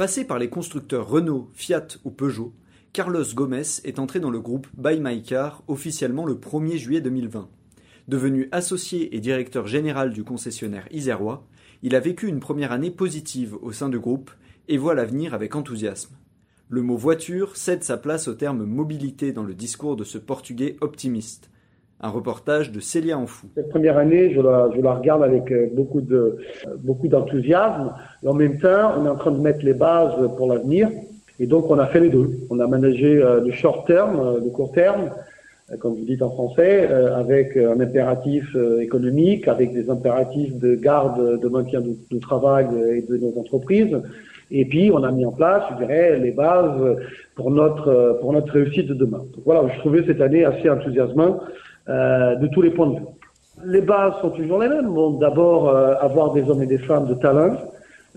Passé 0.00 0.24
par 0.24 0.38
les 0.38 0.48
constructeurs 0.48 1.10
Renault, 1.10 1.50
Fiat 1.52 1.86
ou 2.04 2.10
Peugeot, 2.10 2.54
Carlos 2.94 3.22
Gomez 3.34 3.82
est 3.84 3.98
entré 3.98 4.18
dans 4.18 4.30
le 4.30 4.40
groupe 4.40 4.66
Buy 4.72 4.98
My 4.98 5.22
officiellement 5.68 6.24
le 6.24 6.36
1er 6.36 6.78
juillet 6.78 7.02
2020. 7.02 7.50
Devenu 8.08 8.48
associé 8.50 9.14
et 9.14 9.20
directeur 9.20 9.66
général 9.66 10.14
du 10.14 10.24
concessionnaire 10.24 10.88
isérois, 10.90 11.46
il 11.82 11.94
a 11.94 12.00
vécu 12.00 12.28
une 12.28 12.40
première 12.40 12.72
année 12.72 12.90
positive 12.90 13.58
au 13.60 13.72
sein 13.72 13.90
du 13.90 13.98
groupe 13.98 14.30
et 14.68 14.78
voit 14.78 14.94
l'avenir 14.94 15.34
avec 15.34 15.54
enthousiasme. 15.54 16.16
Le 16.70 16.80
mot 16.80 16.96
voiture 16.96 17.58
cède 17.58 17.84
sa 17.84 17.98
place 17.98 18.26
au 18.26 18.32
terme 18.32 18.64
mobilité 18.64 19.32
dans 19.32 19.44
le 19.44 19.52
discours 19.52 19.96
de 19.96 20.04
ce 20.04 20.16
portugais 20.16 20.78
optimiste. 20.80 21.50
Un 22.02 22.08
reportage 22.08 22.72
de 22.72 22.80
Célia 22.80 23.18
Enfou. 23.18 23.46
Cette 23.54 23.68
première 23.68 23.98
année, 23.98 24.32
je 24.32 24.40
la, 24.40 24.70
je 24.74 24.80
la 24.80 24.94
regarde 24.94 25.22
avec 25.22 25.52
euh, 25.52 25.68
beaucoup 25.74 26.00
de 26.00 26.16
euh, 26.16 26.76
beaucoup 26.78 27.08
d'enthousiasme. 27.08 27.92
En 28.24 28.32
même 28.32 28.58
temps, 28.58 28.92
on 28.98 29.04
est 29.04 29.08
en 29.10 29.16
train 29.16 29.32
de 29.32 29.38
mettre 29.38 29.62
les 29.62 29.74
bases 29.74 30.14
pour 30.38 30.50
l'avenir. 30.50 30.88
Et 31.38 31.46
donc, 31.46 31.70
on 31.70 31.78
a 31.78 31.86
fait 31.86 32.00
les 32.00 32.08
deux. 32.08 32.30
On 32.48 32.58
a 32.58 32.66
managé 32.66 33.18
euh, 33.18 33.40
le 33.44 33.52
short 33.52 33.86
terme, 33.86 34.40
le 34.42 34.48
court 34.48 34.72
terme, 34.72 35.10
comme 35.78 35.94
vous 35.94 36.06
dites 36.06 36.22
en 36.22 36.30
français, 36.30 36.88
avec 36.88 37.56
un 37.56 37.78
impératif 37.78 38.56
économique, 38.80 39.46
avec 39.46 39.72
des 39.72 39.88
impératifs 39.88 40.54
de 40.56 40.74
garde, 40.74 41.38
de 41.38 41.48
maintien 41.48 41.80
du, 41.80 41.92
du 42.10 42.18
travail 42.18 42.66
et 42.96 43.02
de 43.02 43.16
nos 43.18 43.38
entreprises. 43.38 43.96
Et 44.50 44.64
puis, 44.64 44.90
on 44.92 45.04
a 45.04 45.12
mis 45.12 45.24
en 45.24 45.30
place, 45.30 45.62
je 45.70 45.84
dirais, 45.84 46.18
les 46.18 46.32
bases 46.32 46.98
pour 47.36 47.52
notre 47.52 48.18
pour 48.20 48.32
notre 48.32 48.52
réussite 48.52 48.88
de 48.88 48.94
demain. 48.94 49.18
Donc 49.18 49.44
voilà, 49.44 49.68
je 49.72 49.78
trouvais 49.78 50.02
cette 50.04 50.20
année 50.20 50.44
assez 50.44 50.68
enthousiasmante 50.68 51.40
euh, 51.90 52.36
de 52.36 52.46
tous 52.46 52.62
les 52.62 52.70
points 52.70 52.88
de 52.88 52.98
vue. 53.00 53.06
Les 53.64 53.82
bases 53.82 54.14
sont 54.22 54.30
toujours 54.30 54.60
les 54.60 54.68
mêmes. 54.68 54.88
Bon, 54.88 55.10
d'abord, 55.18 55.68
euh, 55.68 55.94
avoir 56.00 56.32
des 56.32 56.48
hommes 56.48 56.62
et 56.62 56.66
des 56.66 56.78
femmes 56.78 57.06
de 57.06 57.14
talent. 57.14 57.56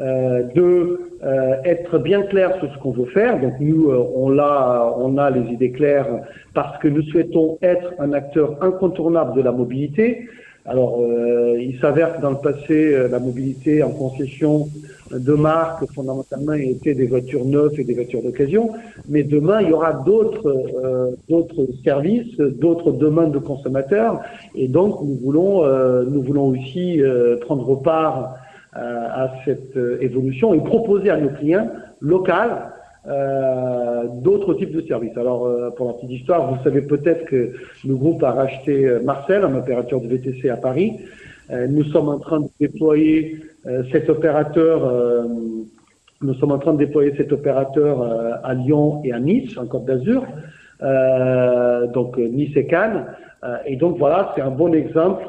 Euh, 0.00 0.44
deux, 0.54 1.18
euh, 1.22 1.56
être 1.64 1.98
bien 1.98 2.22
clair 2.22 2.56
sur 2.58 2.72
ce 2.72 2.78
qu'on 2.78 2.92
veut 2.92 3.06
faire. 3.06 3.38
Donc 3.40 3.54
nous, 3.60 3.90
euh, 3.90 4.08
on 4.14 4.38
a, 4.38 4.94
on 4.96 5.18
a 5.18 5.28
les 5.30 5.52
idées 5.52 5.70
claires 5.70 6.06
parce 6.54 6.78
que 6.78 6.88
nous 6.88 7.02
souhaitons 7.02 7.58
être 7.60 7.92
un 7.98 8.14
acteur 8.14 8.56
incontournable 8.62 9.34
de 9.34 9.42
la 9.42 9.52
mobilité. 9.52 10.26
Alors, 10.64 11.00
euh, 11.00 11.56
il 11.60 11.78
s'avère 11.80 12.16
que 12.16 12.22
dans 12.22 12.30
le 12.30 12.36
passé, 12.36 12.94
euh, 12.94 13.08
la 13.08 13.18
mobilité 13.18 13.82
en 13.82 13.90
concession 13.90 14.68
de 15.10 15.32
marque, 15.32 15.84
fondamentalement, 15.92 16.52
était 16.52 16.94
des 16.94 17.08
voitures 17.08 17.44
neuves 17.44 17.78
et 17.78 17.84
des 17.84 17.94
voitures 17.94 18.22
d'occasion. 18.22 18.70
Mais 19.08 19.24
demain, 19.24 19.60
il 19.60 19.70
y 19.70 19.72
aura 19.72 19.92
d'autres 19.92 20.46
euh, 20.46 21.10
d'autres 21.28 21.66
services, 21.84 22.36
d'autres 22.36 22.92
demandes 22.92 23.32
de 23.32 23.40
consommateurs. 23.40 24.20
Et 24.54 24.68
donc, 24.68 25.02
nous 25.02 25.16
voulons, 25.16 25.64
nous 26.04 26.22
voulons 26.22 26.46
aussi 26.48 27.02
prendre 27.40 27.74
part 27.82 28.36
à 28.72 29.32
cette 29.44 29.76
évolution 30.00 30.54
et 30.54 30.60
proposer 30.60 31.10
à 31.10 31.16
nos 31.16 31.30
clients 31.30 31.68
locaux 32.00 32.32
euh, 33.08 34.04
d'autres 34.22 34.54
types 34.54 34.70
de 34.70 34.80
services. 34.82 35.16
Alors, 35.16 35.44
euh, 35.46 35.70
pour 35.70 35.88
la 35.88 35.94
petite 35.94 36.12
histoire, 36.12 36.54
vous 36.54 36.62
savez 36.62 36.82
peut-être 36.82 37.24
que 37.24 37.52
le 37.84 37.96
groupe 37.96 38.22
a 38.22 38.30
racheté 38.30 38.86
euh, 38.86 39.00
Marcel, 39.02 39.44
un 39.44 39.56
opérateur 39.56 40.00
de 40.00 40.06
VTC 40.06 40.48
à 40.48 40.56
Paris. 40.56 41.00
nous 41.50 41.82
sommes 41.84 42.08
en 42.08 42.20
train 42.20 42.40
de 42.40 42.48
déployer 42.60 43.40
cet 43.90 44.08
opérateur. 44.08 44.78
nous 46.22 46.34
sommes 46.34 46.52
en 46.52 46.58
train 46.58 46.72
de 46.72 46.78
déployer 46.78 47.12
cet 47.16 47.32
opérateur 47.32 48.00
à 48.42 48.54
Lyon 48.54 49.02
et 49.04 49.12
à 49.12 49.18
Nice, 49.18 49.58
en 49.58 49.66
Côte 49.66 49.84
d'Azur. 49.84 50.24
donc 51.92 52.16
Nice 52.16 52.56
et 52.56 52.66
Cannes. 52.66 53.06
et 53.66 53.76
donc 53.76 53.98
voilà, 53.98 54.32
c'est 54.34 54.40
un 54.40 54.50
bon 54.50 54.72
exemple 54.72 55.24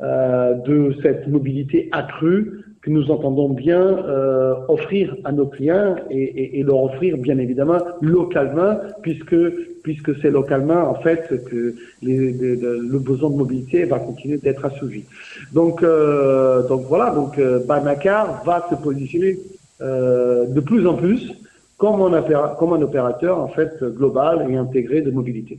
de 0.00 0.96
cette 1.02 1.28
mobilité 1.28 1.88
accrue 1.92 2.57
que 2.82 2.90
nous 2.90 3.10
entendons 3.10 3.48
bien 3.48 3.80
euh, 3.80 4.54
offrir 4.68 5.16
à 5.24 5.32
nos 5.32 5.46
clients 5.46 5.96
et, 6.10 6.22
et, 6.22 6.60
et, 6.60 6.62
leur 6.62 6.82
offrir 6.84 7.18
bien 7.18 7.38
évidemment 7.38 7.78
localement, 8.00 8.76
puisque 9.02 9.36
puisque 9.82 10.20
c'est 10.20 10.30
localement 10.30 10.90
en 10.90 10.94
fait 10.96 11.44
que 11.50 11.74
les, 12.02 12.32
les, 12.32 12.56
le 12.56 12.98
besoin 12.98 13.30
de 13.30 13.36
mobilité 13.36 13.84
va 13.84 13.98
continuer 13.98 14.38
d'être 14.38 14.64
assouvi. 14.64 15.04
Donc 15.52 15.82
euh, 15.82 16.66
donc 16.68 16.82
voilà, 16.88 17.10
donc 17.10 17.38
euh, 17.38 17.60
Banacar 17.64 18.44
va 18.44 18.66
se 18.70 18.74
positionner 18.76 19.38
euh, 19.80 20.46
de 20.46 20.60
plus 20.60 20.86
en 20.86 20.94
plus 20.94 21.32
comme 21.78 22.02
un, 22.02 22.22
comme 22.58 22.72
un 22.72 22.82
opérateur 22.82 23.38
en 23.38 23.48
fait 23.48 23.82
global 23.82 24.46
et 24.50 24.56
intégré 24.56 25.00
de 25.00 25.10
mobilité. 25.10 25.58